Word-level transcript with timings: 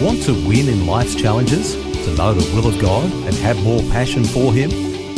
Want 0.00 0.22
to 0.24 0.32
win 0.32 0.68
in 0.68 0.86
life's 0.88 1.14
challenges? 1.14 1.76
To 1.76 2.14
know 2.16 2.34
the 2.34 2.52
will 2.52 2.66
of 2.66 2.80
God 2.80 3.04
and 3.04 3.34
have 3.36 3.62
more 3.62 3.80
passion 3.92 4.24
for 4.24 4.52
Him? 4.52 4.70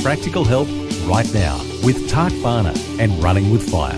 Practical 0.03 0.45
help 0.45 0.69
right 1.07 1.33
now 1.33 1.57
with 1.83 2.11
Tak 2.11 2.31
Bhana 2.43 2.75
and 3.01 3.11
Running 3.25 3.51
with 3.51 3.67
Fire. 3.71 3.97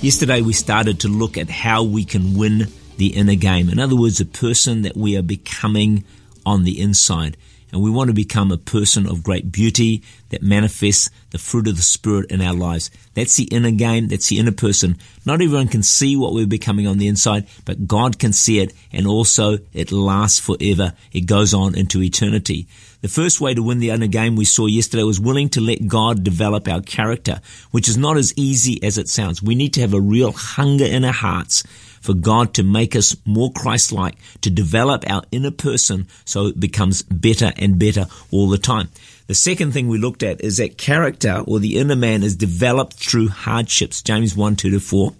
Yesterday 0.00 0.40
we 0.40 0.52
started 0.52 1.00
to 1.00 1.08
look 1.08 1.36
at 1.36 1.50
how 1.50 1.82
we 1.82 2.04
can 2.04 2.36
win 2.36 2.68
the 2.96 3.08
inner 3.08 3.34
game. 3.34 3.68
In 3.68 3.80
other 3.80 3.96
words, 3.96 4.20
a 4.20 4.24
person 4.24 4.82
that 4.82 4.96
we 4.96 5.16
are 5.16 5.22
becoming 5.22 6.04
on 6.46 6.62
the 6.62 6.80
inside 6.80 7.36
and 7.72 7.82
we 7.82 7.90
want 7.90 8.08
to 8.08 8.14
become 8.14 8.52
a 8.52 8.58
person 8.58 9.08
of 9.08 9.22
great 9.22 9.50
beauty 9.50 10.02
that 10.28 10.42
manifests 10.42 11.10
the 11.30 11.38
fruit 11.38 11.66
of 11.66 11.76
the 11.76 11.82
Spirit 11.82 12.30
in 12.30 12.42
our 12.42 12.52
lives. 12.52 12.90
That's 13.14 13.36
the 13.36 13.44
inner 13.44 13.70
game. 13.70 14.08
That's 14.08 14.28
the 14.28 14.38
inner 14.38 14.52
person. 14.52 14.98
Not 15.24 15.40
everyone 15.40 15.68
can 15.68 15.82
see 15.82 16.14
what 16.14 16.34
we're 16.34 16.46
becoming 16.46 16.86
on 16.86 16.98
the 16.98 17.08
inside, 17.08 17.46
but 17.64 17.86
God 17.86 18.18
can 18.18 18.32
see 18.32 18.60
it 18.60 18.74
and 18.92 19.06
also 19.06 19.58
it 19.72 19.90
lasts 19.90 20.38
forever. 20.38 20.92
It 21.12 21.22
goes 21.22 21.54
on 21.54 21.74
into 21.74 22.02
eternity. 22.02 22.68
The 23.00 23.08
first 23.08 23.40
way 23.40 23.54
to 23.54 23.62
win 23.62 23.78
the 23.78 23.90
inner 23.90 24.06
game 24.06 24.36
we 24.36 24.44
saw 24.44 24.66
yesterday 24.66 25.02
was 25.02 25.18
willing 25.18 25.48
to 25.50 25.60
let 25.60 25.88
God 25.88 26.22
develop 26.22 26.68
our 26.68 26.82
character, 26.82 27.40
which 27.70 27.88
is 27.88 27.96
not 27.96 28.16
as 28.16 28.32
easy 28.36 28.82
as 28.82 28.98
it 28.98 29.08
sounds. 29.08 29.42
We 29.42 29.54
need 29.54 29.74
to 29.74 29.80
have 29.80 29.94
a 29.94 30.00
real 30.00 30.32
hunger 30.32 30.84
in 30.84 31.04
our 31.04 31.12
hearts 31.12 31.64
for 32.02 32.14
God 32.14 32.52
to 32.54 32.62
make 32.62 32.94
us 32.94 33.16
more 33.24 33.52
Christ-like, 33.52 34.16
to 34.42 34.50
develop 34.50 35.08
our 35.08 35.22
inner 35.30 35.50
person 35.50 36.08
so 36.24 36.46
it 36.46 36.60
becomes 36.60 37.02
better 37.02 37.52
and 37.56 37.78
better 37.78 38.06
all 38.30 38.48
the 38.48 38.58
time. 38.58 38.90
The 39.28 39.34
second 39.34 39.72
thing 39.72 39.88
we 39.88 39.98
looked 39.98 40.22
at 40.22 40.42
is 40.42 40.58
that 40.58 40.76
character 40.76 41.42
or 41.46 41.58
the 41.58 41.78
inner 41.78 41.96
man 41.96 42.22
is 42.22 42.36
developed 42.36 42.94
through 42.94 43.28
hardships. 43.28 44.02
James 44.02 44.36
1, 44.36 44.56
2 44.56 44.70
to 44.70 44.80
4. 44.80 45.14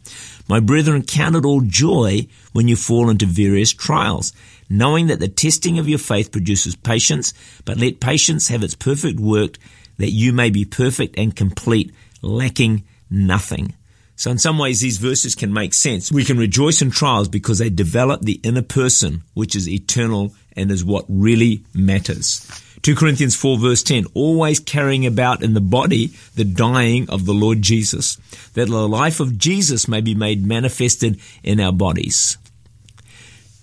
My 0.48 0.60
brethren, 0.60 1.03
count 1.03 1.36
it 1.36 1.44
all 1.44 1.62
joy 1.62 2.27
when 2.53 2.69
you 2.69 2.77
fall 2.77 3.08
into 3.08 3.27
various 3.27 3.72
trials, 3.72 4.33
knowing 4.69 5.06
that 5.06 5.20
the 5.20 5.28
testing 5.28 5.78
of 5.78 5.88
your 5.88 5.98
faith 5.98 6.33
produces 6.33 6.75
patience, 6.77 7.33
but 7.64 7.78
let 7.78 8.00
patience 8.00 8.48
have 8.48 8.62
its 8.62 8.75
perfect 8.75 9.20
work 9.20 9.56
that 9.98 10.10
you 10.10 10.33
may 10.33 10.50
be 10.50 10.64
perfect 10.64 11.16
and 11.16 11.36
complete, 11.36 11.94
lacking 12.22 12.84
nothing. 13.08 13.75
So 14.16 14.30
in 14.30 14.38
some 14.38 14.58
ways, 14.58 14.80
these 14.80 14.98
verses 14.98 15.34
can 15.34 15.52
make 15.52 15.74
sense. 15.74 16.12
We 16.12 16.24
can 16.24 16.38
rejoice 16.38 16.82
in 16.82 16.91
trials 16.91 17.28
because 17.28 17.58
they 17.58 17.70
develop 17.70 18.20
the 18.20 18.41
inner 18.44 18.62
person, 18.62 19.22
which 19.34 19.56
is 19.56 19.69
eternal 19.69 20.34
and 20.54 20.70
is 20.70 20.84
what 20.84 21.04
really 21.08 21.64
matters. 21.74 22.46
2 22.82 22.96
Corinthians 22.96 23.36
4 23.36 23.58
verse 23.58 23.82
10, 23.84 24.06
always 24.12 24.58
carrying 24.58 25.06
about 25.06 25.42
in 25.42 25.54
the 25.54 25.60
body 25.60 26.08
the 26.34 26.44
dying 26.44 27.08
of 27.08 27.27
the 27.27 27.34
Lord 27.34 27.62
Jesus, 27.62 28.16
that 28.54 28.69
the 28.69 28.88
life 28.88 29.20
of 29.20 29.38
Jesus 29.38 29.86
may 29.86 30.00
be 30.00 30.16
made 30.16 30.44
manifested 30.44 31.20
in 31.44 31.60
our 31.60 31.72
bodies. 31.72 32.38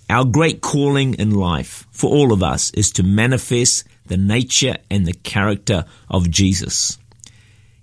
Our 0.08 0.24
great 0.24 0.62
calling 0.62 1.14
in 1.14 1.32
life 1.32 1.86
for 1.90 2.10
all 2.10 2.32
of 2.32 2.42
us 2.42 2.70
is 2.72 2.90
to 2.92 3.02
manifest 3.02 3.84
the 4.06 4.16
nature 4.16 4.76
and 4.90 5.06
the 5.06 5.12
character 5.12 5.84
of 6.08 6.30
Jesus. 6.30 6.98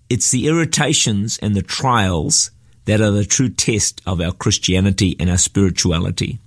It's 0.09 0.31
the 0.31 0.47
irritations 0.47 1.37
and 1.41 1.55
the 1.55 1.61
trials 1.61 2.49
that 2.87 3.01
are 3.01 3.11
the 3.11 3.25
true 3.25 3.49
test 3.49 4.01
of 4.05 4.21
our 4.21 4.31
Christianity 4.31 5.15
and 5.19 5.29
our 5.29 5.37
spirituality. 5.37 6.39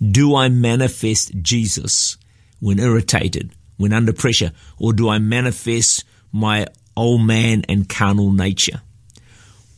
Do 0.00 0.36
I 0.36 0.50
manifest 0.50 1.32
Jesus 1.40 2.18
when 2.60 2.78
irritated, 2.78 3.50
when 3.78 3.94
under 3.94 4.12
pressure, 4.12 4.52
or 4.78 4.92
do 4.92 5.08
I 5.08 5.18
manifest 5.18 6.04
my 6.32 6.66
old 6.94 7.22
man 7.22 7.64
and 7.66 7.88
carnal 7.88 8.30
nature? 8.30 8.82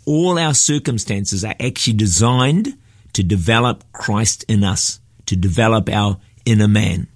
All 0.06 0.40
our 0.40 0.54
circumstances 0.54 1.44
are 1.44 1.54
actually 1.60 1.92
designed 1.92 2.76
to 3.12 3.22
develop 3.22 3.84
Christ 3.92 4.44
in 4.48 4.64
us, 4.64 4.98
to 5.26 5.36
develop 5.36 5.88
our 5.88 6.18
inner 6.44 6.68
man. 6.68 7.06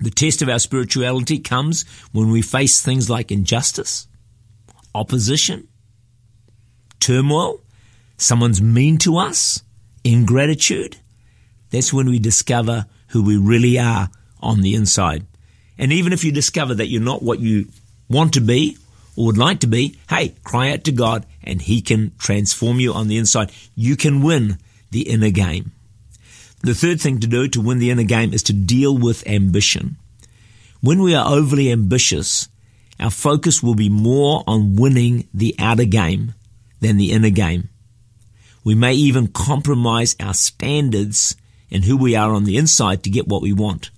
The 0.00 0.10
test 0.10 0.42
of 0.42 0.48
our 0.48 0.58
spirituality 0.58 1.38
comes 1.38 1.84
when 2.10 2.30
we 2.30 2.42
face 2.42 2.80
things 2.80 3.08
like 3.08 3.30
injustice, 3.30 4.08
opposition, 4.92 5.68
turmoil, 6.98 7.60
someone's 8.18 8.60
mean 8.60 8.98
to 8.98 9.16
us, 9.16 9.62
ingratitude, 10.04 10.98
that's 11.70 11.92
when 11.92 12.08
we 12.08 12.18
discover 12.18 12.86
who 13.08 13.22
we 13.22 13.36
really 13.36 13.78
are 13.78 14.08
on 14.40 14.60
the 14.60 14.74
inside. 14.74 15.24
And 15.78 15.92
even 15.92 16.12
if 16.12 16.24
you 16.24 16.32
discover 16.32 16.74
that 16.74 16.88
you're 16.88 17.00
not 17.00 17.22
what 17.22 17.40
you 17.40 17.68
want 18.08 18.34
to 18.34 18.40
be 18.40 18.76
or 19.16 19.26
would 19.26 19.38
like 19.38 19.60
to 19.60 19.66
be, 19.66 19.98
hey, 20.10 20.34
cry 20.44 20.72
out 20.72 20.84
to 20.84 20.92
God 20.92 21.24
and 21.42 21.62
He 21.62 21.80
can 21.80 22.12
transform 22.18 22.80
you 22.80 22.92
on 22.92 23.08
the 23.08 23.18
inside. 23.18 23.52
You 23.74 23.96
can 23.96 24.22
win 24.22 24.58
the 24.90 25.08
inner 25.08 25.30
game. 25.30 25.72
The 26.62 26.74
third 26.74 27.00
thing 27.00 27.20
to 27.20 27.26
do 27.26 27.46
to 27.48 27.60
win 27.60 27.78
the 27.78 27.90
inner 27.90 28.04
game 28.04 28.34
is 28.34 28.42
to 28.44 28.52
deal 28.52 28.96
with 28.96 29.26
ambition. 29.26 29.96
When 30.80 31.00
we 31.02 31.14
are 31.14 31.32
overly 31.32 31.70
ambitious, 31.70 32.48
our 32.98 33.10
focus 33.10 33.62
will 33.62 33.76
be 33.76 33.88
more 33.88 34.42
on 34.46 34.74
winning 34.74 35.28
the 35.32 35.54
outer 35.58 35.84
game 35.84 36.34
than 36.80 36.96
the 36.96 37.12
inner 37.12 37.30
game. 37.30 37.68
We 38.68 38.74
may 38.74 38.92
even 38.92 39.28
compromise 39.28 40.14
our 40.20 40.34
standards 40.34 41.34
and 41.70 41.86
who 41.86 41.96
we 41.96 42.14
are 42.16 42.32
on 42.32 42.44
the 42.44 42.58
inside 42.58 43.02
to 43.02 43.08
get 43.08 43.26
what 43.26 43.40
we 43.40 43.50
want. 43.50 43.88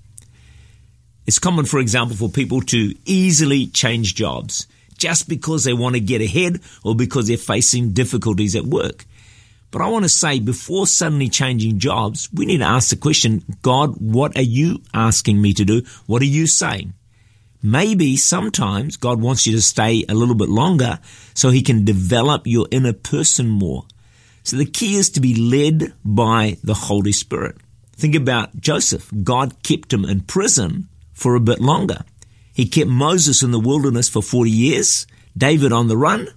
It's 1.26 1.40
common, 1.40 1.64
for 1.64 1.80
example, 1.80 2.14
for 2.14 2.28
people 2.28 2.60
to 2.60 2.94
easily 3.04 3.66
change 3.66 4.14
jobs 4.14 4.68
just 4.96 5.28
because 5.28 5.64
they 5.64 5.72
want 5.72 5.96
to 5.96 6.00
get 6.00 6.20
ahead 6.20 6.60
or 6.84 6.94
because 6.94 7.26
they're 7.26 7.36
facing 7.36 7.94
difficulties 7.94 8.54
at 8.54 8.64
work. 8.64 9.06
But 9.72 9.82
I 9.82 9.88
want 9.88 10.04
to 10.04 10.08
say 10.08 10.38
before 10.38 10.86
suddenly 10.86 11.28
changing 11.28 11.80
jobs, 11.80 12.28
we 12.32 12.46
need 12.46 12.58
to 12.58 12.64
ask 12.64 12.90
the 12.90 12.96
question, 12.96 13.42
God, 13.62 13.96
what 13.96 14.36
are 14.36 14.40
you 14.40 14.82
asking 14.94 15.42
me 15.42 15.52
to 15.54 15.64
do? 15.64 15.82
What 16.06 16.22
are 16.22 16.26
you 16.26 16.46
saying? 16.46 16.92
Maybe 17.60 18.16
sometimes 18.16 18.96
God 18.96 19.20
wants 19.20 19.48
you 19.48 19.52
to 19.54 19.62
stay 19.62 20.04
a 20.08 20.14
little 20.14 20.36
bit 20.36 20.48
longer 20.48 21.00
so 21.34 21.50
he 21.50 21.62
can 21.62 21.84
develop 21.84 22.46
your 22.46 22.68
inner 22.70 22.92
person 22.92 23.48
more. 23.48 23.86
So 24.50 24.56
the 24.56 24.64
key 24.64 24.96
is 24.96 25.10
to 25.10 25.20
be 25.20 25.36
led 25.36 25.92
by 26.04 26.56
the 26.64 26.74
Holy 26.74 27.12
Spirit. 27.12 27.58
Think 27.92 28.16
about 28.16 28.60
Joseph. 28.60 29.08
God 29.22 29.62
kept 29.62 29.92
him 29.92 30.04
in 30.04 30.22
prison 30.22 30.88
for 31.12 31.36
a 31.36 31.40
bit 31.40 31.60
longer. 31.60 32.00
He 32.52 32.66
kept 32.66 32.90
Moses 32.90 33.44
in 33.44 33.52
the 33.52 33.60
wilderness 33.60 34.08
for 34.08 34.24
40 34.24 34.50
years, 34.50 35.06
David 35.38 35.72
on 35.72 35.86
the 35.86 35.96
run, 35.96 36.30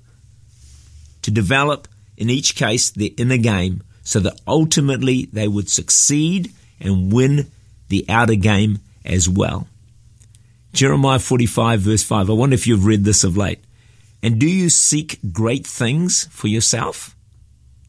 to 1.24 1.32
develop, 1.32 1.88
in 2.16 2.30
each 2.30 2.54
case, 2.54 2.92
their 2.92 3.10
inner 3.18 3.38
game 3.38 3.82
so 4.04 4.20
that 4.20 4.40
ultimately 4.46 5.26
they 5.34 5.48
would 5.48 5.68
succeed 5.68 6.54
and 6.80 7.12
win 7.12 7.50
the 7.90 8.06
outer 8.08 8.36
game 8.36 8.78
as 9.04 9.28
well. 9.28 9.68
Jeremiah 10.72 11.18
45 11.18 11.80
verse 11.80 12.04
5. 12.04 12.30
I 12.30 12.34
wonder 12.34 12.54
if 12.54 12.68
you've 12.68 12.86
read 12.86 13.06
this 13.06 13.24
of 13.24 13.36
late. 13.36 13.64
And 14.22 14.40
do 14.40 14.48
you 14.48 14.70
seek 14.70 15.18
great 15.32 15.66
things 15.66 16.26
for 16.26 16.48
yourself? 16.48 17.16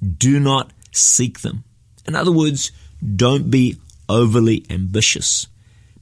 Do 0.02 0.40
not 0.40 0.72
seek 0.92 1.40
them. 1.40 1.64
In 2.06 2.14
other 2.14 2.32
words, 2.32 2.72
don't 3.16 3.50
be 3.50 3.76
overly 4.08 4.64
ambitious 4.70 5.46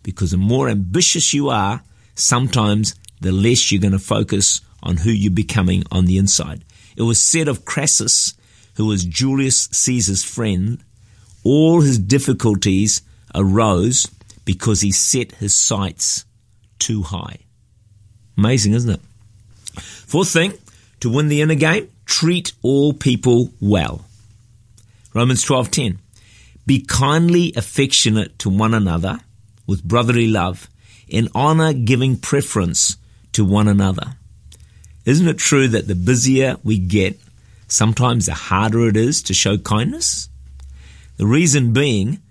because 0.03 0.33
the 0.33 0.37
more 0.37 0.69
ambitious 0.69 1.33
you 1.33 1.49
are, 1.49 1.83
sometimes 2.15 2.95
the 3.21 3.33
less 3.33 3.71
you're 3.71 3.81
going 3.81 3.93
to 3.93 3.99
focus 3.99 4.61
on 4.83 4.99
who 4.99 5.11
you're 5.11 5.31
becoming 5.31 5.85
on 5.93 6.07
the 6.07 6.19
inside. 6.19 6.65
It 6.97 7.03
was 7.03 7.23
said 7.23 7.49
of 7.49 7.65
Crassus, 7.65 8.35
who 8.75 8.87
was 8.87 9.05
Julius 9.05 9.69
Caesar's 9.73 10.25
friend, 10.25 10.83
all 11.45 11.81
his 11.81 11.99
difficulties 11.99 13.03
arose 13.35 14.11
because 14.45 14.81
he 14.81 14.91
set 14.91 15.33
his 15.33 15.57
sights 15.57 16.25
too 16.79 17.03
high. 17.03 17.39
Amazing, 18.37 18.75
isn't 18.75 18.91
it? 18.91 19.01
Fourth 19.81 20.29
thing, 20.29 20.55
to 21.01 21.09
win 21.09 21.29
the 21.29 21.41
inner 21.41 21.55
game, 21.55 21.89
treat 22.07 22.53
all 22.63 22.93
people 22.93 23.53
well. 23.61 24.05
Romans 25.15 25.45
12:10 25.45 25.99
Be 26.67 26.81
kindly 26.81 27.53
affectionate 27.57 28.39
to 28.41 28.51
one 28.51 28.75
another 28.75 29.21
with 29.67 29.85
brotherly 29.85 30.29
love, 30.29 30.69
in 31.09 31.29
honor 31.35 31.73
giving 31.73 32.17
preference 32.17 32.97
to 33.33 33.45
one 33.45 33.69
another. 33.69 34.17
Isn't 35.05 35.29
it 35.29 35.39
true 35.39 35.69
that 35.69 35.89
the 35.89 35.95
busier 35.95 36.57
we 36.63 36.79
get, 36.79 37.19
sometimes 37.69 38.27
the 38.27 38.35
harder 38.35 38.89
it 38.89 38.97
is 38.97 39.23
to 39.25 39.35
show 39.35 39.59
kindness? 39.59 40.29
The 41.17 41.27
reason 41.27 41.73
being, 41.73 42.23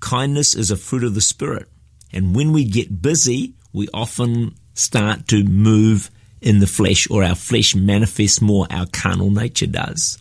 kindness 0.00 0.54
is 0.54 0.70
a 0.70 0.76
fruit 0.76 1.04
of 1.04 1.14
the 1.14 1.20
Spirit. 1.20 1.68
And 2.12 2.34
when 2.34 2.52
we 2.52 2.64
get 2.64 3.02
busy, 3.02 3.54
we 3.72 3.88
often 3.92 4.54
start 4.74 5.26
to 5.28 5.44
move 5.44 6.10
in 6.40 6.60
the 6.60 6.66
flesh, 6.66 7.08
or 7.10 7.24
our 7.24 7.34
flesh 7.34 7.74
manifests 7.74 8.40
more, 8.40 8.66
our 8.70 8.86
carnal 8.86 9.30
nature 9.30 9.66
does. 9.66 10.18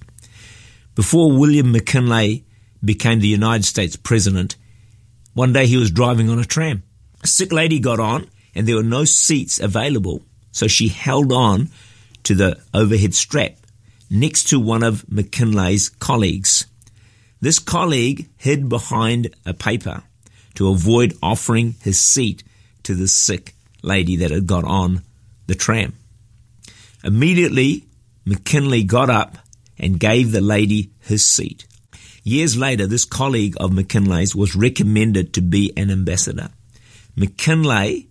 Before 0.95 1.31
William 1.31 1.71
McKinley 1.71 2.43
became 2.83 3.19
the 3.19 3.27
United 3.27 3.65
States 3.65 3.95
President, 3.95 4.55
one 5.33 5.53
day 5.53 5.67
he 5.67 5.77
was 5.77 5.91
driving 5.91 6.29
on 6.29 6.39
a 6.39 6.45
tram. 6.45 6.83
A 7.23 7.27
sick 7.27 7.51
lady 7.51 7.79
got 7.79 7.99
on, 7.99 8.29
and 8.55 8.67
there 8.67 8.75
were 8.75 8.83
no 8.83 9.05
seats 9.05 9.59
available, 9.59 10.23
so 10.51 10.67
she 10.67 10.87
held 10.87 11.31
on 11.31 11.69
to 12.23 12.33
the 12.33 12.59
overhead 12.73 13.13
strap 13.13 13.53
next 14.09 14.45
to 14.49 14.59
one 14.59 14.83
of 14.83 15.09
McKinley's 15.11 15.89
colleagues. 15.89 16.65
This 17.39 17.59
colleague 17.59 18.27
hid 18.37 18.67
behind 18.67 19.35
a 19.45 19.53
paper 19.53 20.03
to 20.55 20.69
avoid 20.69 21.13
offering 21.21 21.75
his 21.81 21.99
seat 21.99 22.43
to 22.83 22.95
the 22.95 23.07
sick 23.07 23.53
lady 23.83 24.15
that 24.15 24.31
had 24.31 24.47
got 24.47 24.63
on 24.63 25.03
the 25.45 25.55
tram. 25.55 25.93
Immediately, 27.07 27.85
McKinley 28.25 28.83
got 28.83 29.09
up 29.09 29.37
and 29.79 29.97
gave 29.97 30.33
the 30.33 30.41
lady 30.41 30.91
his 30.99 31.25
seat. 31.25 31.65
Years 32.25 32.57
later, 32.57 32.85
this 32.85 33.05
colleague 33.05 33.55
of 33.61 33.71
McKinley's 33.71 34.35
was 34.35 34.57
recommended 34.57 35.33
to 35.33 35.41
be 35.41 35.71
an 35.77 35.89
ambassador. 35.89 36.49
McKinley, 37.15 38.09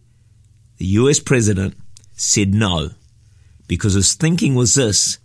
the 0.79 0.87
US 0.87 1.21
president, 1.21 1.75
said 2.15 2.55
no 2.55 2.89
because 3.69 3.93
his 3.93 4.15
thinking 4.15 4.55
was 4.55 4.75
this 4.75 5.19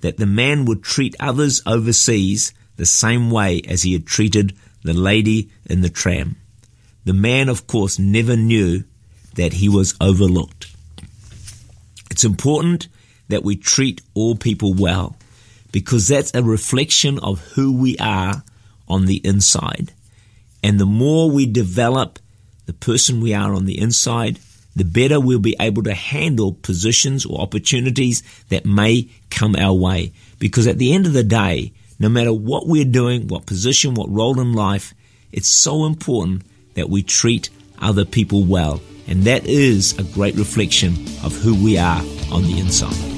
that 0.00 0.18
the 0.18 0.26
man 0.26 0.64
would 0.66 0.84
treat 0.84 1.16
others 1.18 1.60
overseas 1.66 2.54
the 2.76 2.86
same 2.86 3.32
way 3.32 3.60
as 3.66 3.82
he 3.82 3.94
had 3.94 4.06
treated 4.06 4.56
the 4.84 4.94
lady 4.94 5.50
in 5.66 5.80
the 5.80 5.90
tram. 5.90 6.36
The 7.04 7.14
man, 7.14 7.48
of 7.48 7.66
course, 7.66 7.98
never 7.98 8.36
knew 8.36 8.84
that 9.34 9.54
he 9.54 9.68
was 9.68 9.96
overlooked. 10.00 10.72
It's 12.12 12.22
important 12.22 12.86
that 13.28 13.44
we 13.44 13.56
treat 13.56 14.00
all 14.14 14.34
people 14.34 14.74
well 14.74 15.16
because 15.72 16.08
that's 16.08 16.34
a 16.34 16.42
reflection 16.42 17.18
of 17.20 17.40
who 17.52 17.76
we 17.76 17.96
are 17.98 18.42
on 18.88 19.06
the 19.06 19.20
inside. 19.24 19.92
And 20.62 20.80
the 20.80 20.86
more 20.86 21.30
we 21.30 21.46
develop 21.46 22.18
the 22.66 22.72
person 22.72 23.20
we 23.20 23.34
are 23.34 23.54
on 23.54 23.66
the 23.66 23.78
inside, 23.78 24.38
the 24.74 24.84
better 24.84 25.20
we'll 25.20 25.38
be 25.38 25.56
able 25.60 25.82
to 25.82 25.94
handle 25.94 26.52
positions 26.52 27.26
or 27.26 27.40
opportunities 27.40 28.22
that 28.48 28.64
may 28.64 29.08
come 29.30 29.56
our 29.56 29.74
way. 29.74 30.12
Because 30.38 30.66
at 30.66 30.78
the 30.78 30.92
end 30.92 31.06
of 31.06 31.12
the 31.12 31.24
day, 31.24 31.72
no 31.98 32.08
matter 32.08 32.32
what 32.32 32.66
we're 32.66 32.84
doing, 32.84 33.26
what 33.26 33.46
position, 33.46 33.94
what 33.94 34.10
role 34.10 34.40
in 34.40 34.52
life, 34.52 34.94
it's 35.32 35.48
so 35.48 35.84
important 35.84 36.42
that 36.74 36.88
we 36.88 37.02
treat 37.02 37.50
other 37.80 38.04
people 38.04 38.44
well. 38.44 38.80
And 39.06 39.24
that 39.24 39.46
is 39.46 39.98
a 39.98 40.04
great 40.04 40.36
reflection 40.36 40.92
of 41.24 41.34
who 41.36 41.54
we 41.62 41.78
are 41.78 42.02
on 42.30 42.42
the 42.42 42.58
inside. 42.58 43.17